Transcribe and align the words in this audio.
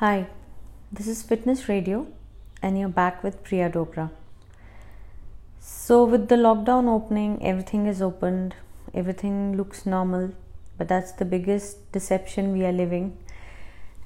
Hi, 0.00 0.28
this 0.92 1.08
is 1.08 1.24
Fitness 1.24 1.68
Radio, 1.68 2.06
and 2.62 2.78
you're 2.78 2.88
back 2.88 3.24
with 3.24 3.42
Priya 3.42 3.68
Dogra. 3.68 4.12
So, 5.58 6.04
with 6.04 6.28
the 6.28 6.36
lockdown 6.36 6.88
opening, 6.88 7.44
everything 7.44 7.86
is 7.86 8.00
opened, 8.00 8.54
everything 8.94 9.56
looks 9.56 9.86
normal, 9.86 10.34
but 10.76 10.86
that's 10.86 11.10
the 11.10 11.24
biggest 11.24 11.90
deception 11.90 12.52
we 12.52 12.64
are 12.64 12.70
living. 12.70 13.18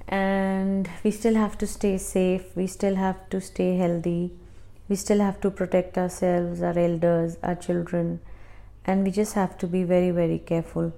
And 0.07 0.89
we 1.03 1.11
still 1.11 1.35
have 1.35 1.59
to 1.59 1.67
stay 1.67 1.99
safe, 1.99 2.55
we 2.55 2.65
still 2.65 2.95
have 2.95 3.29
to 3.29 3.39
stay 3.39 3.77
healthy, 3.77 4.31
we 4.89 4.95
still 4.95 5.19
have 5.19 5.39
to 5.41 5.51
protect 5.51 5.99
ourselves, 5.99 6.63
our 6.63 6.75
elders, 6.75 7.37
our 7.43 7.53
children, 7.53 8.19
and 8.83 9.03
we 9.03 9.11
just 9.11 9.35
have 9.35 9.59
to 9.59 9.67
be 9.67 9.83
very, 9.83 10.09
very 10.09 10.39
careful. 10.39 10.91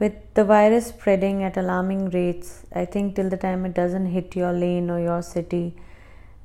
With 0.00 0.14
the 0.32 0.44
virus 0.44 0.86
spreading 0.86 1.42
at 1.42 1.58
alarming 1.58 2.08
rates, 2.08 2.62
I 2.72 2.86
think 2.86 3.16
till 3.16 3.28
the 3.28 3.36
time 3.36 3.66
it 3.66 3.74
doesn't 3.74 4.06
hit 4.06 4.34
your 4.34 4.50
lane 4.50 4.88
or 4.88 4.98
your 4.98 5.20
city, 5.20 5.74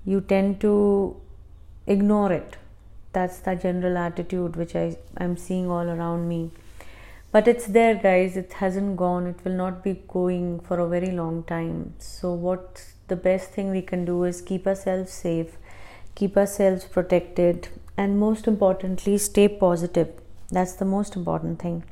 you 0.03 0.19
tend 0.19 0.59
to 0.59 1.15
ignore 1.87 2.33
it. 2.33 2.57
That's 3.13 3.37
the 3.39 3.55
general 3.55 3.97
attitude 3.97 4.57
which 4.57 4.75
I, 4.75 4.97
I'm 5.15 5.37
seeing 5.37 5.71
all 5.71 5.89
around 5.89 6.27
me. 6.27 6.51
But 7.31 7.47
it's 7.47 7.67
there, 7.67 7.95
guys. 7.95 8.35
It 8.35 8.51
hasn't 8.51 8.97
gone. 8.97 9.25
It 9.27 9.39
will 9.45 9.55
not 9.55 9.85
be 9.85 10.03
going 10.09 10.59
for 10.59 10.79
a 10.81 10.89
very 10.89 11.11
long 11.11 11.43
time. 11.43 11.93
So, 11.97 12.33
what 12.33 12.83
the 13.07 13.15
best 13.15 13.51
thing 13.51 13.71
we 13.71 13.81
can 13.81 14.03
do 14.03 14.25
is 14.25 14.41
keep 14.41 14.67
ourselves 14.67 15.13
safe, 15.13 15.57
keep 16.13 16.35
ourselves 16.35 16.83
protected, 16.83 17.69
and 17.95 18.19
most 18.19 18.47
importantly, 18.47 19.17
stay 19.17 19.47
positive. 19.47 20.09
That's 20.51 20.73
the 20.73 20.85
most 20.85 21.15
important 21.15 21.59
thing. 21.59 21.83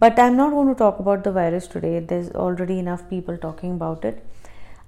But 0.00 0.18
I'm 0.18 0.34
not 0.34 0.52
going 0.52 0.68
to 0.68 0.74
talk 0.74 0.98
about 0.98 1.24
the 1.24 1.30
virus 1.30 1.66
today, 1.66 2.00
there's 2.00 2.30
already 2.30 2.78
enough 2.78 3.08
people 3.10 3.36
talking 3.36 3.72
about 3.72 4.02
it. 4.02 4.24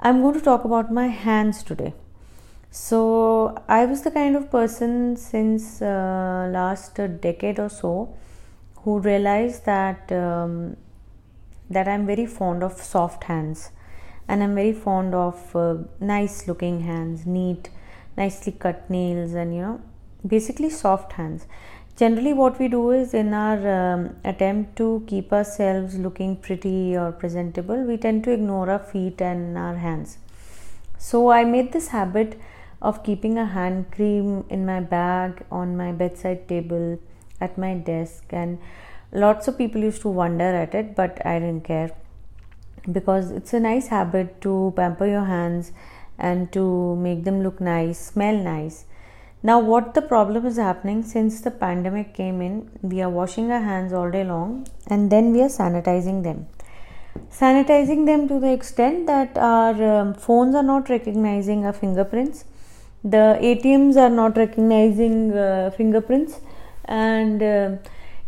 I'm 0.00 0.22
going 0.22 0.34
to 0.34 0.40
talk 0.40 0.64
about 0.64 0.90
my 0.90 1.08
hands 1.08 1.62
today. 1.62 1.92
So, 2.70 3.62
I 3.68 3.84
was 3.84 4.00
the 4.00 4.10
kind 4.10 4.34
of 4.34 4.50
person 4.50 5.16
since 5.16 5.82
uh, 5.82 6.48
last 6.50 6.94
decade 7.20 7.58
or 7.58 7.68
so 7.68 8.14
who 8.76 8.98
realized 9.00 9.66
that 9.66 10.10
um, 10.10 10.78
that 11.68 11.86
I'm 11.86 12.06
very 12.06 12.24
fond 12.24 12.62
of 12.62 12.80
soft 12.80 13.24
hands 13.24 13.70
and 14.26 14.42
I'm 14.42 14.54
very 14.54 14.72
fond 14.72 15.14
of 15.14 15.54
uh, 15.54 15.76
nice 16.00 16.48
looking 16.48 16.80
hands, 16.80 17.26
neat, 17.26 17.68
nicely 18.16 18.52
cut 18.52 18.88
nails, 18.88 19.34
and 19.34 19.54
you 19.54 19.60
know, 19.60 19.80
basically 20.26 20.70
soft 20.70 21.12
hands 21.12 21.46
generally 21.96 22.32
what 22.32 22.58
we 22.58 22.68
do 22.68 22.90
is 22.90 23.12
in 23.12 23.34
our 23.34 23.68
um, 23.70 24.16
attempt 24.24 24.76
to 24.76 25.04
keep 25.06 25.32
ourselves 25.32 25.98
looking 25.98 26.36
pretty 26.36 26.96
or 26.96 27.12
presentable 27.12 27.84
we 27.84 27.96
tend 27.96 28.24
to 28.24 28.30
ignore 28.30 28.70
our 28.70 28.78
feet 28.78 29.20
and 29.20 29.58
our 29.58 29.76
hands. 29.76 30.18
So 30.98 31.30
i 31.30 31.44
made 31.44 31.72
this 31.72 31.88
habit 31.88 32.40
of 32.80 33.02
keeping 33.04 33.36
a 33.38 33.46
hand 33.46 33.90
cream 33.92 34.44
in 34.48 34.64
my 34.64 34.80
bag 34.80 35.44
on 35.50 35.76
my 35.76 35.92
bedside 35.92 36.48
table 36.48 36.98
at 37.40 37.58
my 37.58 37.74
desk 37.74 38.24
and 38.30 38.58
lots 39.12 39.46
of 39.46 39.58
people 39.58 39.82
used 39.82 40.00
to 40.02 40.08
wonder 40.08 40.50
at 40.62 40.74
it 40.74 40.96
but 40.96 41.24
i 41.26 41.38
didn't 41.38 41.64
care. 41.64 41.90
Because 42.90 43.30
it's 43.30 43.52
a 43.52 43.60
nice 43.60 43.88
habit 43.88 44.40
to 44.40 44.72
pamper 44.76 45.06
your 45.06 45.24
hands 45.24 45.72
and 46.18 46.50
to 46.52 46.96
make 46.96 47.24
them 47.24 47.42
look 47.42 47.60
nice 47.60 48.06
smell 48.06 48.36
nice 48.36 48.86
now, 49.44 49.58
what 49.58 49.94
the 49.94 50.02
problem 50.02 50.46
is 50.46 50.56
happening 50.56 51.02
since 51.02 51.40
the 51.40 51.50
pandemic 51.50 52.14
came 52.14 52.40
in, 52.40 52.70
we 52.80 53.02
are 53.02 53.10
washing 53.10 53.50
our 53.50 53.60
hands 53.60 53.92
all 53.92 54.08
day 54.08 54.22
long 54.22 54.68
and 54.86 55.10
then 55.10 55.32
we 55.32 55.42
are 55.42 55.48
sanitizing 55.48 56.22
them. 56.22 56.46
Sanitizing 57.28 58.06
them 58.06 58.28
to 58.28 58.38
the 58.38 58.52
extent 58.52 59.06
that 59.08 59.36
our 59.36 59.98
um, 59.98 60.14
phones 60.14 60.54
are 60.54 60.62
not 60.62 60.88
recognizing 60.88 61.66
our 61.66 61.72
fingerprints, 61.72 62.44
the 63.02 63.36
ATMs 63.42 63.96
are 63.96 64.08
not 64.08 64.36
recognizing 64.36 65.32
uh, 65.32 65.72
fingerprints, 65.76 66.40
and 66.84 67.42
uh, 67.42 67.76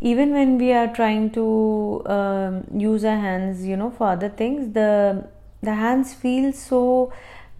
even 0.00 0.32
when 0.32 0.58
we 0.58 0.72
are 0.72 0.92
trying 0.92 1.30
to 1.30 2.02
um, 2.06 2.64
use 2.76 3.04
our 3.04 3.16
hands, 3.16 3.64
you 3.64 3.76
know, 3.76 3.90
for 3.90 4.08
other 4.08 4.28
things, 4.28 4.74
the 4.74 5.24
the 5.62 5.74
hands 5.74 6.12
feel 6.12 6.52
so 6.52 7.12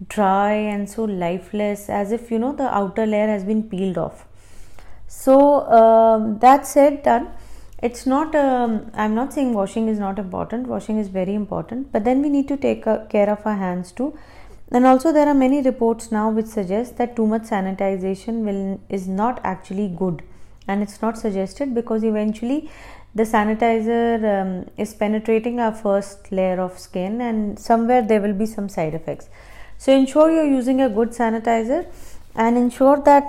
dry 0.09 0.51
and 0.51 0.89
so 0.89 1.05
lifeless 1.05 1.89
as 1.89 2.11
if 2.11 2.29
you 2.29 2.37
know 2.37 2.53
the 2.53 2.73
outer 2.75 3.05
layer 3.05 3.27
has 3.27 3.43
been 3.43 3.63
peeled 3.63 3.97
off. 3.97 4.25
So 5.07 5.61
um, 5.67 6.39
that 6.39 6.67
said 6.67 7.03
done. 7.03 7.29
It's 7.83 8.05
not 8.05 8.33
um, 8.33 8.89
i'm 8.93 9.13
not 9.13 9.33
saying 9.33 9.53
washing 9.53 9.87
is 9.87 9.99
not 9.99 10.17
important. 10.17 10.67
Washing 10.67 10.97
is 10.97 11.07
very 11.07 11.35
important. 11.35 11.91
But 11.91 12.03
then 12.03 12.21
we 12.21 12.29
need 12.29 12.47
to 12.47 12.57
take 12.57 12.83
care 12.83 13.29
of 13.29 13.45
our 13.45 13.55
hands 13.55 13.91
too. 13.91 14.17
And 14.71 14.85
also 14.85 15.11
there 15.13 15.27
are 15.27 15.33
many 15.33 15.61
reports 15.61 16.11
now 16.11 16.29
which 16.31 16.47
suggest 16.47 16.97
that 16.97 17.15
too 17.15 17.27
much 17.27 17.43
sanitization 17.43 18.43
will 18.43 18.79
is 18.89 19.07
not 19.07 19.39
actually 19.43 19.87
good. 19.87 20.23
And 20.67 20.81
it's 20.81 21.01
not 21.01 21.17
suggested 21.17 21.75
because 21.75 22.03
eventually 22.03 22.71
the 23.13 23.23
sanitizer 23.23 24.15
um, 24.35 24.69
is 24.77 24.93
penetrating 24.93 25.59
our 25.59 25.71
first 25.71 26.31
layer 26.31 26.59
of 26.59 26.79
skin 26.79 27.21
and 27.21 27.59
somewhere 27.59 28.01
there 28.01 28.19
will 28.19 28.33
be 28.33 28.45
some 28.45 28.67
side 28.67 28.93
effects 28.93 29.29
so 29.85 29.95
ensure 29.95 30.31
you're 30.31 30.51
using 30.51 30.81
a 30.81 30.89
good 30.89 31.09
sanitizer 31.09 31.85
and 32.35 32.57
ensure 32.57 32.99
that 33.01 33.25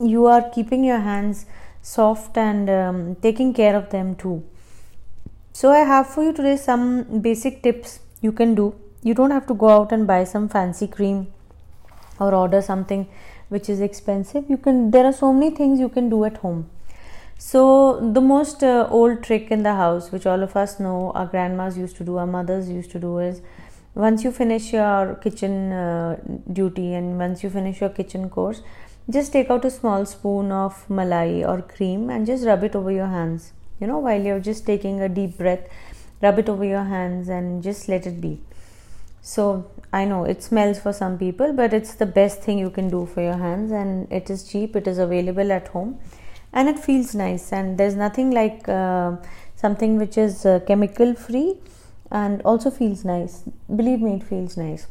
you 0.00 0.24
are 0.26 0.42
keeping 0.54 0.82
your 0.82 0.98
hands 0.98 1.46
soft 1.82 2.36
and 2.36 2.68
um, 2.68 3.14
taking 3.26 3.54
care 3.54 3.76
of 3.76 3.90
them 3.90 4.16
too. 4.16 4.42
So 5.52 5.70
I 5.70 5.84
have 5.90 6.08
for 6.08 6.24
you 6.24 6.32
today 6.32 6.56
some 6.56 7.20
basic 7.20 7.62
tips 7.62 8.00
you 8.22 8.32
can 8.32 8.56
do. 8.56 8.74
You 9.04 9.14
don't 9.14 9.30
have 9.30 9.46
to 9.46 9.54
go 9.54 9.68
out 9.68 9.92
and 9.92 10.04
buy 10.04 10.24
some 10.24 10.48
fancy 10.48 10.88
cream 10.88 11.28
or 12.18 12.34
order 12.34 12.60
something 12.60 13.06
which 13.48 13.68
is 13.68 13.80
expensive. 13.80 14.50
You 14.50 14.56
can 14.56 14.90
there 14.90 15.04
are 15.04 15.12
so 15.12 15.32
many 15.32 15.54
things 15.54 15.78
you 15.78 15.88
can 15.88 16.10
do 16.10 16.24
at 16.24 16.38
home. 16.38 16.68
So 17.38 18.00
the 18.18 18.20
most 18.20 18.64
uh, 18.64 18.88
old 18.90 19.22
trick 19.22 19.52
in 19.52 19.62
the 19.62 19.74
house 19.74 20.10
which 20.10 20.26
all 20.26 20.42
of 20.42 20.56
us 20.56 20.80
know 20.80 21.12
our 21.14 21.26
grandmas 21.26 21.78
used 21.78 21.96
to 21.98 22.04
do, 22.04 22.16
our 22.16 22.26
mothers 22.26 22.68
used 22.68 22.90
to 22.90 22.98
do 22.98 23.18
is 23.20 23.42
once 23.94 24.24
you 24.24 24.30
finish 24.30 24.72
your 24.72 25.16
kitchen 25.16 25.72
uh, 25.72 26.16
duty 26.52 26.94
and 26.94 27.18
once 27.18 27.42
you 27.42 27.50
finish 27.50 27.80
your 27.80 27.90
kitchen 27.90 28.30
course 28.30 28.62
just 29.08 29.32
take 29.32 29.50
out 29.50 29.64
a 29.64 29.70
small 29.70 30.06
spoon 30.06 30.52
of 30.52 30.86
malai 30.88 31.46
or 31.46 31.62
cream 31.62 32.10
and 32.10 32.26
just 32.26 32.44
rub 32.44 32.62
it 32.62 32.76
over 32.76 32.92
your 32.92 33.08
hands. 33.08 33.52
You 33.80 33.86
know 33.86 33.98
while 33.98 34.22
you're 34.22 34.40
just 34.40 34.66
taking 34.66 35.00
a 35.00 35.08
deep 35.08 35.36
breath 35.38 35.68
rub 36.22 36.38
it 36.38 36.48
over 36.48 36.64
your 36.64 36.84
hands 36.84 37.28
and 37.28 37.62
just 37.62 37.88
let 37.88 38.06
it 38.06 38.20
be. 38.20 38.40
So 39.22 39.70
i 39.92 40.04
know 40.04 40.24
it 40.24 40.42
smells 40.42 40.78
for 40.78 40.92
some 40.92 41.18
people 41.18 41.52
but 41.52 41.72
it's 41.72 41.94
the 41.94 42.06
best 42.06 42.42
thing 42.42 42.58
you 42.58 42.70
can 42.70 42.88
do 42.88 43.06
for 43.06 43.20
your 43.20 43.36
hands 43.36 43.72
and 43.72 44.10
it 44.12 44.30
is 44.30 44.44
cheap 44.44 44.76
it 44.76 44.86
is 44.86 44.98
available 44.98 45.50
at 45.50 45.68
home 45.68 45.98
and 46.52 46.68
it 46.68 46.78
feels 46.78 47.14
nice. 47.14 47.52
And 47.52 47.78
there's 47.78 47.94
nothing 47.94 48.30
like 48.30 48.68
uh, 48.68 49.16
something 49.56 49.98
which 49.98 50.18
is 50.18 50.44
uh, 50.46 50.60
chemical 50.66 51.14
free 51.14 51.56
and 52.10 52.42
also 52.42 52.70
feels 52.70 53.04
nice. 53.04 53.44
Believe 53.74 54.00
me 54.00 54.14
it 54.14 54.24
feels 54.24 54.56
nice. 54.56 54.86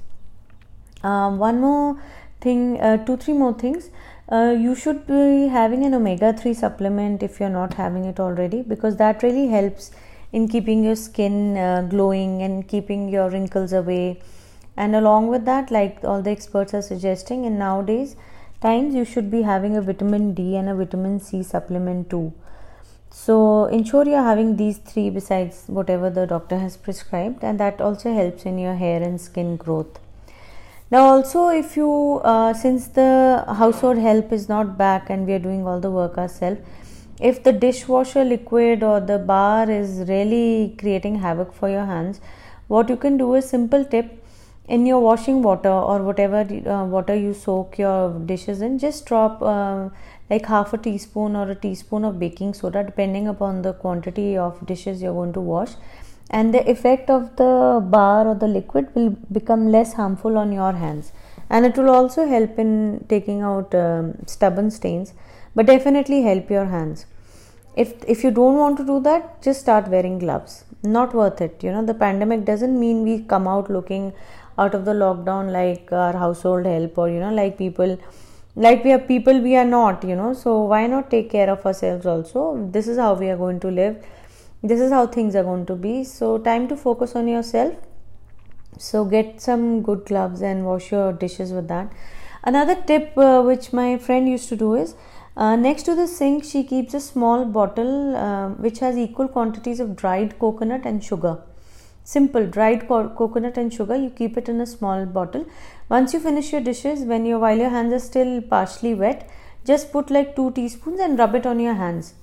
Um, 1.03 1.37
one 1.37 1.59
more 1.59 2.01
thing 2.41 2.79
uh, 2.79 2.97
two 3.05 3.17
three 3.17 3.33
more 3.33 3.53
things. 3.53 3.89
Uh, 4.31 4.55
you 4.57 4.75
should 4.75 5.07
be 5.07 5.47
having 5.47 5.83
an 5.83 5.95
omega 5.95 6.31
3 6.31 6.53
supplement 6.53 7.23
if 7.23 7.39
you're 7.39 7.49
not 7.49 7.73
having 7.73 8.05
it 8.05 8.19
already 8.19 8.61
because 8.61 8.97
that 8.97 9.23
really 9.23 9.47
helps 9.47 9.89
in 10.31 10.47
keeping 10.47 10.83
your 10.83 10.95
skin 10.95 11.57
uh, 11.57 11.81
glowing 11.89 12.43
and 12.43 12.67
keeping 12.67 13.09
your 13.09 13.27
wrinkles 13.31 13.73
away. 13.73 14.21
And 14.77 14.95
along 14.95 15.29
with 15.29 15.45
that 15.45 15.71
like 15.71 16.03
all 16.03 16.21
the 16.21 16.29
experts 16.29 16.75
are 16.75 16.83
suggesting 16.83 17.43
in 17.45 17.57
nowadays 17.57 18.15
times 18.61 18.93
you 18.93 19.03
should 19.03 19.31
be 19.31 19.41
having 19.41 19.75
a 19.75 19.81
vitamin 19.81 20.33
d 20.35 20.55
and 20.55 20.69
a 20.69 20.75
vitamin 20.75 21.19
c 21.19 21.41
supplement 21.41 22.09
too 22.09 22.31
so 23.09 23.65
ensure 23.65 24.05
you're 24.05 24.23
having 24.23 24.57
these 24.57 24.77
three 24.77 25.09
besides 25.09 25.63
whatever 25.67 26.09
the 26.09 26.25
doctor 26.25 26.59
has 26.59 26.77
prescribed 26.77 27.43
and 27.43 27.59
that 27.59 27.81
also 27.81 28.13
helps 28.13 28.43
in 28.43 28.57
your 28.57 28.75
hair 28.75 29.01
and 29.01 29.19
skin 29.19 29.57
growth. 29.57 29.99
Now 30.91 31.05
also 31.05 31.49
if 31.49 31.75
you 31.75 32.21
uh, 32.23 32.53
since 32.53 32.87
the 32.87 33.45
household 33.47 33.97
help 33.97 34.31
is 34.31 34.49
not 34.49 34.77
back 34.77 35.09
and 35.09 35.27
we 35.27 35.33
are 35.33 35.39
doing 35.39 35.67
all 35.67 35.79
the 35.79 35.91
work 35.91 36.17
ourselves 36.17 36.61
if 37.19 37.43
the 37.43 37.51
dishwasher 37.51 38.23
liquid 38.23 38.81
or 38.81 38.99
the 38.99 39.19
bar 39.19 39.69
is 39.69 40.07
really 40.07 40.75
creating 40.79 41.19
havoc 41.19 41.53
for 41.53 41.69
your 41.69 41.85
hands 41.85 42.21
what 42.69 42.87
you 42.87 42.95
can 42.95 43.17
do 43.17 43.33
is 43.33 43.49
simple 43.49 43.83
tip. 43.83 44.15
In 44.67 44.85
your 44.85 44.99
washing 44.99 45.41
water 45.41 45.71
or 45.71 46.03
whatever 46.03 46.41
uh, 46.41 46.85
water 46.85 47.15
you 47.15 47.33
soak 47.33 47.79
your 47.79 48.19
dishes 48.19 48.61
in 48.61 48.77
just 48.77 49.07
drop 49.07 49.41
uh, 49.41 49.89
like 50.29 50.45
half 50.45 50.73
a 50.73 50.77
teaspoon 50.77 51.35
or 51.35 51.49
a 51.49 51.55
teaspoon 51.55 52.05
of 52.05 52.19
baking 52.19 52.53
soda 52.53 52.83
depending 52.83 53.27
upon 53.27 53.61
the 53.63 53.73
quantity 53.73 54.37
of 54.37 54.65
dishes 54.65 55.01
you're 55.01 55.13
going 55.13 55.33
to 55.33 55.41
wash. 55.41 55.71
And 56.29 56.53
the 56.53 56.69
effect 56.69 57.09
of 57.09 57.35
the 57.37 57.83
bar 57.83 58.27
or 58.27 58.35
the 58.35 58.47
liquid 58.47 58.93
will 58.93 59.09
become 59.31 59.71
less 59.71 59.93
harmful 59.93 60.37
on 60.37 60.51
your 60.51 60.73
hands. 60.73 61.11
And 61.49 61.65
it 61.65 61.75
will 61.75 61.89
also 61.89 62.27
help 62.27 62.59
in 62.59 63.05
taking 63.09 63.41
out 63.41 63.73
um, 63.73 64.13
stubborn 64.27 64.69
stains 64.69 65.13
but 65.55 65.65
definitely 65.65 66.21
help 66.21 66.49
your 66.49 66.65
hands. 66.65 67.05
If 67.75 67.93
if 68.07 68.23
you 68.23 68.31
don't 68.31 68.57
want 68.57 68.77
to 68.77 68.85
do 68.85 68.99
that 69.01 69.41
just 69.41 69.61
start 69.61 69.87
wearing 69.87 70.19
gloves. 70.19 70.63
Not 70.83 71.13
worth 71.13 71.41
it 71.41 71.63
you 71.63 71.71
know. 71.71 71.83
The 71.83 71.95
pandemic 71.95 72.45
doesn't 72.45 72.79
mean 72.79 73.03
we 73.03 73.23
come 73.23 73.47
out 73.47 73.69
looking 73.69 74.13
out 74.59 74.75
of 74.75 74.85
the 74.85 74.93
lockdown 74.93 75.51
like 75.51 75.91
our 75.91 76.13
household 76.13 76.65
help 76.65 76.97
or 76.97 77.09
you 77.09 77.19
know 77.19 77.33
like 77.33 77.57
people 77.57 77.97
like 78.65 78.83
we 78.83 78.91
are 78.91 78.99
people 78.99 79.39
we 79.39 79.55
are 79.55 79.65
not 79.65 80.03
you 80.03 80.15
know. 80.15 80.33
So 80.33 80.61
why 80.63 80.85
not 80.87 81.09
take 81.09 81.29
care 81.29 81.49
of 81.49 81.65
ourselves 81.65 82.05
also? 82.05 82.69
This 82.71 82.87
is 82.87 82.97
how 82.97 83.13
we 83.13 83.29
are 83.29 83.37
going 83.37 83.59
to 83.61 83.71
live. 83.71 84.05
This 84.61 84.81
is 84.81 84.91
how 84.91 85.07
things 85.07 85.35
are 85.35 85.43
going 85.43 85.65
to 85.67 85.75
be. 85.75 86.03
So 86.03 86.37
time 86.37 86.67
to 86.67 86.75
focus 86.75 87.15
on 87.15 87.27
yourself. 87.27 87.75
So 88.77 89.05
get 89.05 89.41
some 89.41 89.81
good 89.81 90.05
gloves 90.05 90.41
and 90.41 90.65
wash 90.65 90.91
your 90.91 91.13
dishes 91.13 91.53
with 91.53 91.67
that. 91.69 91.91
Another 92.43 92.75
tip 92.75 93.17
uh, 93.17 93.41
which 93.41 93.71
my 93.73 93.97
friend 93.97 94.27
used 94.27 94.49
to 94.49 94.55
do 94.55 94.75
is 94.75 94.95
uh, 95.37 95.55
next 95.55 95.83
to 95.83 95.95
the 95.95 96.07
sink 96.07 96.43
she 96.43 96.63
keeps 96.63 96.93
a 96.93 96.99
small 96.99 97.45
bottle 97.45 98.15
uh, 98.15 98.49
which 98.65 98.79
has 98.79 98.97
equal 98.97 99.27
quantities 99.27 99.79
of 99.79 99.95
dried 99.95 100.37
coconut 100.39 100.85
and 100.85 101.03
sugar 101.03 101.37
simple 102.03 102.45
dried 102.45 102.87
co- 102.87 103.09
coconut 103.09 103.57
and 103.57 103.73
sugar 103.73 103.95
you 103.95 104.09
keep 104.09 104.37
it 104.37 104.49
in 104.49 104.61
a 104.61 104.65
small 104.65 105.05
bottle. 105.05 105.45
Once 105.89 106.13
you 106.13 106.19
finish 106.19 106.51
your 106.51 106.61
dishes 106.61 107.01
when 107.01 107.25
your 107.25 107.39
while 107.39 107.57
your 107.57 107.69
hands 107.69 107.93
are 107.93 107.99
still 107.99 108.41
partially 108.41 108.93
wet 108.93 109.29
just 109.65 109.91
put 109.91 110.09
like 110.09 110.35
2 110.35 110.51
teaspoons 110.51 110.99
and 110.99 111.19
rub 111.19 111.35
it 111.35 111.45
on 111.45 111.59
your 111.59 111.73
hands. 111.73 112.13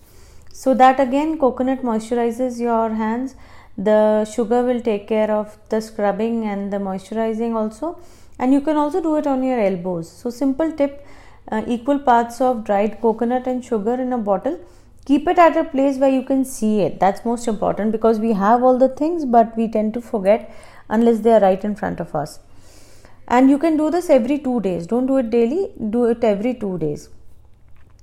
So 0.53 0.75
that 0.75 0.99
again 1.01 1.39
coconut 1.39 1.83
moisturizes 1.83 2.59
your 2.59 2.91
hands. 2.95 3.35
The 3.77 4.25
sugar 4.25 4.63
will 4.63 4.81
take 4.81 5.07
care 5.07 5.31
of 5.31 5.59
the 5.69 5.81
scrubbing 5.81 6.45
and 6.45 6.73
the 6.73 6.79
moisturizing 6.79 7.55
also. 7.55 7.99
And 8.39 8.53
you 8.53 8.61
can 8.61 8.77
also 8.77 9.03
do 9.03 9.17
it 9.17 9.27
on 9.27 9.43
your 9.43 9.61
elbows. 9.61 10.11
So 10.11 10.31
simple 10.31 10.73
tip 10.73 11.07
uh, 11.53 11.63
equal 11.67 11.99
parts 11.99 12.41
of 12.41 12.65
dried 12.65 13.01
coconut 13.01 13.47
and 13.47 13.65
sugar 13.65 13.95
in 13.95 14.13
a 14.13 14.19
bottle 14.19 14.59
keep 15.07 15.27
it 15.29 15.39
at 15.39 15.57
a 15.57 15.65
place 15.65 15.99
where 15.99 16.11
you 16.11 16.23
can 16.23 16.45
see 16.45 16.81
it. 16.81 17.01
That's 17.01 17.25
most 17.25 17.49
important 17.49 17.93
because 17.93 18.21
we 18.21 18.33
have 18.33 18.63
all 18.63 18.79
the 18.79 18.89
things 18.89 19.25
but 19.25 19.57
we 19.57 19.69
tend 19.69 19.95
to 19.95 20.01
forget 20.01 20.55
unless 20.89 21.21
they 21.21 21.33
are 21.33 21.41
right 21.41 21.65
in 21.65 21.75
front 21.75 22.01
of 22.01 22.15
us. 22.15 22.41
And 23.29 23.51
you 23.51 23.59
can 23.59 23.77
do 23.77 23.91
this 23.91 24.11
every 24.11 24.39
2 24.39 24.61
days. 24.61 24.87
Don't 24.87 25.07
do 25.07 25.17
it 25.17 25.31
daily. 25.31 25.73
Do 25.91 26.05
it 26.05 26.23
every 26.23 26.55
2 26.55 26.79
days. 26.79 27.09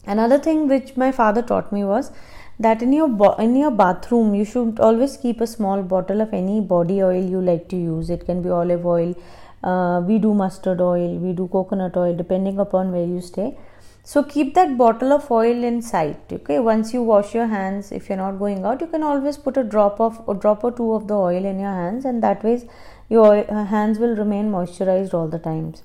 Another 0.06 0.40
thing 0.40 0.68
which 0.68 0.98
my 0.98 1.12
father 1.12 1.42
taught 1.42 1.72
me 1.72 1.84
was 1.84 2.12
that 2.60 2.82
in 2.82 2.92
your 2.94 3.08
bo- 3.08 3.36
in 3.44 3.56
your 3.56 3.72
bathroom 3.72 4.34
you 4.36 4.44
should 4.46 4.80
always 4.80 5.16
keep 5.18 5.40
a 5.42 5.48
small 5.48 5.82
bottle 5.94 6.20
of 6.26 6.34
any 6.34 6.60
body 6.74 7.02
oil 7.02 7.24
you 7.36 7.42
like 7.42 7.70
to 7.70 7.78
use. 7.78 8.10
It 8.10 8.26
can 8.26 8.42
be 8.42 8.50
olive 8.50 8.86
oil 8.86 9.16
uh, 9.64 10.02
we 10.06 10.20
do 10.20 10.34
mustard 10.34 10.82
oil 10.82 11.18
we 11.18 11.34
do 11.34 11.48
coconut 11.48 11.96
oil 11.96 12.16
depending 12.16 12.60
upon 12.60 12.92
where 12.92 13.06
you 13.06 13.22
stay 13.22 13.58
so 14.04 14.22
keep 14.22 14.54
that 14.54 14.78
bottle 14.78 15.14
of 15.14 15.30
oil 15.32 15.64
in 15.64 15.82
sight 15.82 16.34
okay 16.38 16.60
once 16.60 16.94
you 16.94 17.02
wash 17.02 17.34
your 17.34 17.48
hands 17.48 17.92
if 17.92 18.10
you're 18.10 18.18
not 18.18 18.38
going 18.40 18.66
out 18.66 18.82
you 18.82 18.88
can 18.88 19.04
always 19.04 19.38
put 19.38 19.56
a 19.56 19.64
drop 19.64 20.02
of 20.02 20.22
a 20.28 20.34
drop 20.34 20.64
or 20.64 20.72
two 20.72 20.92
of 20.94 21.08
the 21.08 21.14
oil 21.14 21.46
in 21.46 21.60
your 21.60 21.72
hands 21.72 22.04
and 22.04 22.22
that 22.22 22.44
way 22.44 22.62
your 23.10 23.50
uh, 23.50 23.66
hands 23.66 24.00
will 24.00 24.16
remain 24.16 24.52
moisturized 24.52 25.14
all 25.14 25.28
the 25.28 25.40
times 25.40 25.84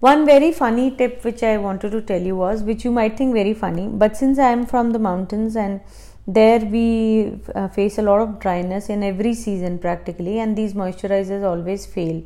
one 0.00 0.26
very 0.26 0.52
funny 0.52 0.90
tip 0.90 1.24
which 1.24 1.42
I 1.42 1.56
wanted 1.56 1.92
to 1.92 2.02
tell 2.02 2.20
you 2.20 2.36
was, 2.36 2.62
which 2.62 2.84
you 2.84 2.90
might 2.90 3.16
think 3.16 3.32
very 3.32 3.54
funny, 3.54 3.88
but 3.88 4.18
since 4.18 4.38
I 4.38 4.50
am 4.50 4.66
from 4.66 4.90
the 4.90 4.98
mountains 4.98 5.56
and 5.56 5.80
there 6.26 6.58
we 6.58 7.40
uh, 7.54 7.68
face 7.68 7.96
a 7.96 8.02
lot 8.02 8.20
of 8.20 8.38
dryness 8.38 8.90
in 8.90 9.02
every 9.02 9.32
season 9.32 9.78
practically, 9.78 10.40
and 10.40 10.58
these 10.58 10.74
moisturizers 10.74 11.42
always 11.42 11.86
fail. 11.86 12.22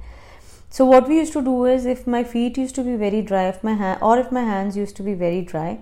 So 0.70 0.84
what 0.84 1.08
we 1.08 1.16
used 1.16 1.32
to 1.32 1.42
do 1.42 1.64
is, 1.64 1.86
if 1.86 2.06
my 2.06 2.24
feet 2.24 2.58
used 2.58 2.74
to 2.76 2.82
be 2.82 2.96
very 2.96 3.22
dry, 3.22 3.44
if 3.48 3.62
my 3.64 3.74
ha- 3.74 3.98
or 4.02 4.18
if 4.18 4.30
my 4.30 4.42
hands 4.42 4.76
used 4.76 4.96
to 4.96 5.02
be 5.02 5.14
very 5.14 5.42
dry, 5.42 5.78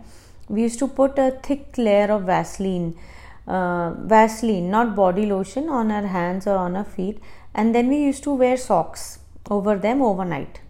we 0.49 0.63
used 0.63 0.79
to 0.79 0.89
put 0.89 1.19
a 1.19 1.33
thick 1.43 1.77
layer 1.77 2.11
of 2.13 2.23
Vaseline, 2.23 2.97
uh, 3.49 3.95
Vaseline, 4.15 4.71
not 4.71 4.95
body 4.95 5.27
lotion, 5.27 5.69
on 5.69 5.91
our 5.91 6.07
hands 6.07 6.47
or 6.47 6.57
on 6.57 6.77
our 6.77 6.85
feet, 6.85 7.19
and 7.55 7.75
then 7.75 7.89
we 7.89 7.99
used 7.99 8.23
to 8.25 8.35
wear 8.35 8.57
socks 8.57 9.19
over 9.51 9.77
them 9.77 10.03
overnight 10.03 10.61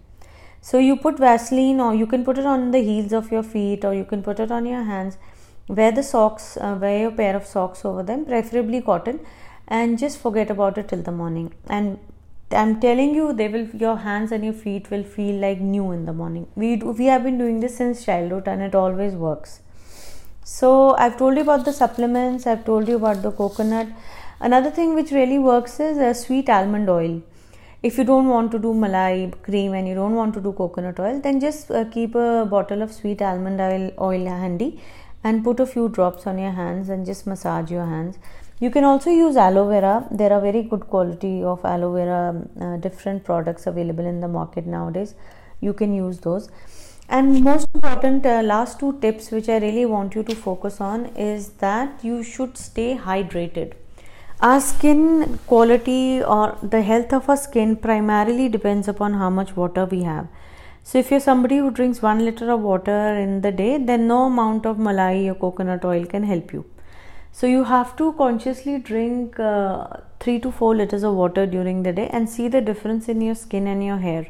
so 0.68 0.78
you 0.78 0.96
put 0.96 1.18
Vaseline 1.18 1.80
or 1.80 1.94
you 1.94 2.06
can 2.12 2.24
put 2.24 2.38
it 2.38 2.46
on 2.52 2.72
the 2.72 2.80
heels 2.80 3.12
of 3.12 3.30
your 3.30 3.44
feet 3.44 3.84
or 3.84 3.94
you 3.94 4.04
can 4.04 4.20
put 4.20 4.40
it 4.40 4.50
on 4.50 4.66
your 4.66 4.82
hands. 4.82 5.16
Wear 5.68 5.92
the 5.92 6.02
socks, 6.02 6.56
uh, 6.56 6.76
wear 6.80 6.98
your 7.02 7.12
pair 7.12 7.36
of 7.36 7.46
socks 7.46 7.84
over 7.84 8.02
them, 8.02 8.24
preferably 8.24 8.80
cotton, 8.80 9.20
and 9.68 9.96
just 9.96 10.18
forget 10.18 10.50
about 10.50 10.76
it 10.76 10.88
till 10.88 11.02
the 11.02 11.12
morning. 11.12 11.52
And 11.68 12.00
I'm 12.50 12.80
telling 12.80 13.14
you, 13.14 13.32
they 13.32 13.48
will 13.48 13.66
your 13.74 13.96
hands 13.96 14.32
and 14.32 14.44
your 14.44 14.54
feet 14.54 14.90
will 14.90 15.02
feel 15.02 15.34
like 15.36 15.60
new 15.60 15.90
in 15.90 16.04
the 16.06 16.12
morning. 16.12 16.46
We 16.54 16.76
do, 16.76 16.90
we 16.90 17.06
have 17.06 17.24
been 17.24 17.38
doing 17.38 17.60
this 17.60 17.76
since 17.76 18.04
childhood 18.04 18.46
and 18.46 18.62
it 18.62 18.74
always 18.74 19.14
works. 19.14 19.60
So 20.44 20.96
I've 20.96 21.16
told 21.16 21.36
you 21.36 21.42
about 21.42 21.64
the 21.64 21.72
supplements. 21.72 22.46
I've 22.46 22.64
told 22.64 22.88
you 22.88 22.96
about 22.96 23.22
the 23.22 23.32
coconut. 23.32 23.88
Another 24.40 24.70
thing 24.70 24.94
which 24.94 25.10
really 25.10 25.38
works 25.38 25.80
is 25.80 25.98
a 25.98 26.14
sweet 26.14 26.48
almond 26.48 26.88
oil 26.88 27.22
if 27.82 27.98
you 27.98 28.04
don't 28.04 28.28
want 28.28 28.50
to 28.52 28.58
do 28.58 28.70
malai 28.82 29.30
cream 29.46 29.74
and 29.78 29.86
you 29.88 29.94
don't 29.94 30.14
want 30.14 30.34
to 30.36 30.40
do 30.40 30.52
coconut 30.60 30.98
oil 30.98 31.20
then 31.20 31.38
just 31.40 31.70
uh, 31.70 31.84
keep 31.96 32.14
a 32.14 32.46
bottle 32.54 32.82
of 32.82 32.92
sweet 32.92 33.20
almond 33.20 33.60
oil 33.60 33.84
oil 34.00 34.24
handy 34.26 34.80
and 35.22 35.44
put 35.44 35.60
a 35.60 35.66
few 35.66 35.88
drops 35.88 36.26
on 36.26 36.38
your 36.38 36.52
hands 36.52 36.88
and 36.88 37.04
just 37.10 37.26
massage 37.26 37.70
your 37.70 37.86
hands 37.86 38.18
you 38.58 38.70
can 38.70 38.84
also 38.84 39.10
use 39.10 39.36
aloe 39.36 39.68
vera 39.68 39.94
there 40.10 40.32
are 40.32 40.40
very 40.40 40.62
good 40.62 40.86
quality 40.94 41.42
of 41.42 41.64
aloe 41.64 41.92
vera 41.94 42.20
um, 42.30 42.48
uh, 42.60 42.76
different 42.78 43.24
products 43.24 43.66
available 43.66 44.06
in 44.12 44.20
the 44.20 44.28
market 44.28 44.66
nowadays 44.66 45.14
you 45.60 45.72
can 45.72 45.94
use 45.94 46.20
those 46.20 46.48
and 47.08 47.42
most 47.44 47.66
important 47.74 48.24
uh, 48.26 48.42
last 48.42 48.78
two 48.80 48.92
tips 49.00 49.30
which 49.30 49.48
i 49.48 49.58
really 49.58 49.86
want 49.86 50.14
you 50.14 50.22
to 50.22 50.34
focus 50.34 50.80
on 50.80 51.06
is 51.30 51.50
that 51.64 52.06
you 52.10 52.22
should 52.22 52.56
stay 52.56 52.96
hydrated 52.96 53.74
our 54.40 54.60
skin 54.60 55.38
quality 55.46 56.22
or 56.22 56.58
the 56.62 56.82
health 56.82 57.12
of 57.14 57.28
our 57.30 57.38
skin 57.38 57.74
primarily 57.74 58.50
depends 58.50 58.86
upon 58.86 59.14
how 59.14 59.30
much 59.30 59.56
water 59.56 59.86
we 59.86 60.02
have. 60.02 60.26
So, 60.82 60.98
if 60.98 61.10
you're 61.10 61.20
somebody 61.20 61.56
who 61.56 61.70
drinks 61.70 62.02
one 62.02 62.22
liter 62.22 62.50
of 62.50 62.60
water 62.60 63.14
in 63.16 63.40
the 63.40 63.50
day, 63.50 63.78
then 63.78 64.06
no 64.06 64.24
amount 64.26 64.66
of 64.66 64.76
malai 64.76 65.30
or 65.30 65.34
coconut 65.34 65.86
oil 65.86 66.04
can 66.04 66.22
help 66.22 66.52
you. 66.52 66.66
So, 67.38 67.46
you 67.46 67.64
have 67.64 67.96
to 67.96 68.12
consciously 68.18 68.78
drink 68.78 69.38
uh, 69.38 69.86
3 70.20 70.40
to 70.40 70.50
4 70.50 70.74
liters 70.76 71.02
of 71.08 71.14
water 71.14 71.44
during 71.46 71.82
the 71.82 71.92
day 71.92 72.08
and 72.10 72.30
see 72.34 72.48
the 72.48 72.60
difference 72.60 73.08
in 73.10 73.20
your 73.20 73.34
skin 73.34 73.66
and 73.66 73.84
your 73.84 73.98
hair. 73.98 74.26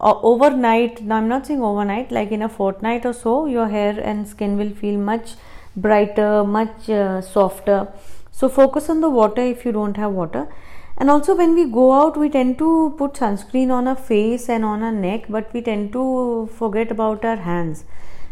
Uh, 0.00 0.14
overnight, 0.32 1.00
now 1.02 1.16
I'm 1.16 1.28
not 1.28 1.46
saying 1.46 1.62
overnight, 1.62 2.12
like 2.12 2.32
in 2.32 2.42
a 2.42 2.48
fortnight 2.48 3.06
or 3.06 3.14
so, 3.14 3.46
your 3.46 3.68
hair 3.68 3.98
and 3.98 4.28
skin 4.28 4.58
will 4.58 4.74
feel 4.82 4.98
much 4.98 5.36
brighter, 5.74 6.44
much 6.44 6.90
uh, 6.90 7.22
softer 7.22 7.88
so 8.38 8.48
focus 8.48 8.90
on 8.90 9.00
the 9.00 9.08
water 9.08 9.42
if 9.42 9.64
you 9.64 9.70
don't 9.70 9.96
have 9.96 10.10
water. 10.10 10.48
And 10.96 11.08
also 11.08 11.36
when 11.36 11.54
we 11.54 11.64
go 11.70 11.92
out, 11.92 12.16
we 12.16 12.28
tend 12.28 12.58
to 12.58 12.94
put 12.98 13.14
sunscreen 13.14 13.70
on 13.70 13.86
our 13.86 13.96
face 13.96 14.48
and 14.48 14.64
on 14.64 14.82
our 14.82 14.92
neck, 14.92 15.26
but 15.28 15.52
we 15.52 15.62
tend 15.62 15.92
to 15.92 16.48
forget 16.52 16.90
about 16.90 17.24
our 17.24 17.36
hands. 17.36 17.84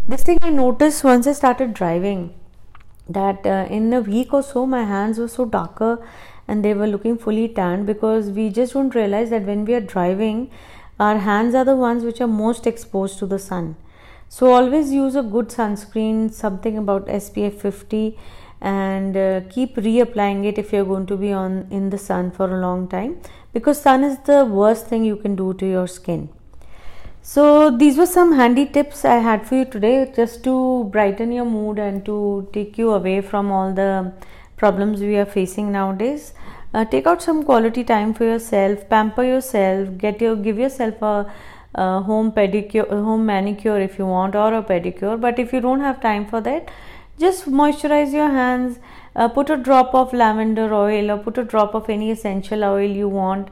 This 0.09 0.25
thing 0.25 0.39
I 0.43 0.51
noticed 0.51 1.05
once 1.05 1.29
I 1.29 1.33
started 1.33 1.75
driving 1.75 2.35
that 3.09 3.47
uh, 3.47 3.67
in 3.71 3.93
a 3.93 4.01
week 4.01 4.33
or 4.33 4.43
so 4.43 4.67
my 4.67 4.85
hands 4.85 5.19
were 5.19 5.29
so 5.29 5.45
darker 5.45 6.05
and 6.49 6.65
they 6.65 6.75
were 6.75 6.87
looking 6.87 7.17
fully 7.19 7.49
tanned 7.49 7.87
because 7.87 8.31
we 8.31 8.49
just 8.51 8.75
don't 8.75 8.95
realize 8.95 9.31
that 9.31 9.43
when 9.43 9.65
we 9.65 9.75
are 9.75 9.81
driving 9.81 10.51
our 11.01 11.19
hands 11.19 11.55
are 11.55 11.65
the 11.65 11.77
ones 11.77 12.05
which 12.05 12.21
are 12.21 12.29
most 12.29 12.67
exposed 12.67 13.19
to 13.19 13.27
the 13.27 13.39
sun. 13.39 13.77
So 14.29 14.53
always 14.53 14.93
use 14.93 15.17
a 15.17 15.23
good 15.23 15.49
sunscreen 15.49 16.33
something 16.33 16.79
about 16.79 17.07
spf 17.07 17.61
50 17.61 18.19
and 18.61 19.17
uh, 19.17 19.41
keep 19.51 19.77
reapplying 19.77 20.45
it 20.47 20.59
if 20.59 20.73
you're 20.73 20.85
going 20.85 21.07
to 21.07 21.17
be 21.17 21.33
on 21.33 21.67
in 21.71 21.91
the 21.91 21.99
sun 21.99 22.31
for 22.31 22.49
a 22.57 22.61
long 22.61 22.87
time 22.89 23.21
because 23.53 23.81
sun 23.81 24.05
is 24.05 24.19
the 24.31 24.45
worst 24.45 24.87
thing 24.87 25.05
you 25.05 25.17
can 25.17 25.35
do 25.37 25.53
to 25.55 25.67
your 25.67 25.87
skin 25.87 26.29
so 27.23 27.71
these 27.71 27.97
were 27.97 28.07
some 28.07 28.33
handy 28.33 28.67
tips 28.67 29.05
i 29.05 29.17
had 29.17 29.47
for 29.47 29.55
you 29.55 29.65
today 29.65 30.13
just 30.15 30.43
to 30.43 30.85
brighten 30.91 31.31
your 31.31 31.45
mood 31.45 31.79
and 31.79 32.05
to 32.05 32.49
take 32.53 32.77
you 32.77 32.91
away 32.91 33.21
from 33.21 33.53
all 33.53 33.73
the 33.73 34.13
problems 34.63 35.01
we 35.01 35.17
are 35.23 35.31
facing 35.39 35.73
nowadays. 35.73 36.35
Uh, 36.75 36.85
take 36.93 37.07
out 37.13 37.25
some 37.29 37.43
quality 37.49 37.83
time 37.93 38.13
for 38.19 38.25
yourself 38.25 38.85
pamper 38.93 39.25
yourself 39.29 39.89
get 40.05 40.23
your 40.27 40.37
give 40.47 40.63
yourself 40.65 41.03
a 41.11 41.15
home 42.11 42.31
pedicure 42.39 42.89
home 43.09 43.27
manicure 43.33 43.81
if 43.89 43.99
you 43.99 44.07
want 44.07 44.39
or 44.43 44.55
a 44.55 44.63
pedicure. 44.63 45.21
But 45.27 45.39
if 45.39 45.53
you 45.53 45.61
don't 45.61 45.81
have 45.81 46.01
time 46.01 46.27
for 46.33 46.41
that 46.49 46.71
just 47.19 47.51
moisturize 47.61 48.13
your 48.13 48.29
hands. 48.29 48.79
Uh, 49.15 49.29
put 49.29 49.51
a 49.51 49.57
drop 49.57 49.95
of 49.95 50.13
lavender 50.15 50.73
oil 50.75 51.11
or 51.11 51.19
put 51.19 51.37
a 51.37 51.45
drop 51.45 51.75
of 51.75 51.91
any 51.91 52.11
essential 52.11 52.65
oil 52.65 52.91
you 53.03 53.09
want 53.09 53.51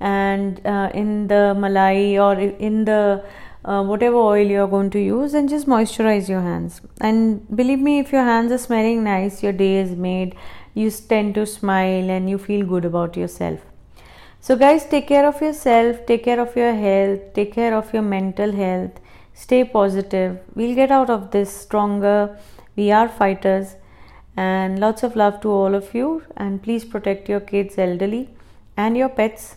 and 0.00 0.64
uh, 0.66 0.90
in 0.94 1.28
the 1.28 1.54
malai 1.56 2.18
or 2.18 2.38
in 2.40 2.84
the 2.84 3.24
uh, 3.64 3.82
whatever 3.82 4.16
oil 4.16 4.46
you're 4.46 4.68
going 4.68 4.90
to 4.90 4.98
use 4.98 5.34
and 5.34 5.48
just 5.48 5.66
moisturize 5.66 6.28
your 6.28 6.40
hands. 6.40 6.80
And 7.00 7.44
believe 7.54 7.78
me 7.78 7.98
if 7.98 8.12
your 8.12 8.24
hands 8.24 8.50
are 8.52 8.58
smelling 8.58 9.04
nice 9.04 9.42
your 9.42 9.52
day 9.52 9.76
is 9.78 9.90
made 9.90 10.34
you 10.74 10.90
tend 10.90 11.34
to 11.34 11.44
smile 11.44 12.10
and 12.10 12.30
you 12.30 12.38
feel 12.38 12.64
good 12.64 12.84
about 12.84 13.16
yourself. 13.16 13.60
So 14.40 14.56
guys 14.56 14.86
take 14.86 15.06
care 15.06 15.26
of 15.26 15.40
yourself 15.42 16.06
take 16.06 16.24
care 16.24 16.40
of 16.40 16.56
your 16.56 16.74
health 16.74 17.34
take 17.34 17.52
care 17.52 17.74
of 17.74 17.92
your 17.92 18.02
mental 18.02 18.52
health. 18.52 18.92
Stay 19.34 19.64
positive. 19.64 20.38
We'll 20.54 20.74
get 20.74 20.90
out 20.90 21.08
of 21.08 21.30
this 21.30 21.50
stronger. 21.50 22.36
We 22.76 22.90
are 22.92 23.08
fighters. 23.08 23.76
And 24.36 24.78
lots 24.78 25.02
of 25.02 25.16
love 25.16 25.40
to 25.42 25.50
all 25.50 25.74
of 25.74 25.94
you. 25.94 26.22
And 26.36 26.62
please 26.62 26.84
protect 26.84 27.28
your 27.28 27.40
kids, 27.40 27.78
elderly, 27.78 28.28
and 28.76 28.98
your 28.98 29.08
pets. 29.08 29.56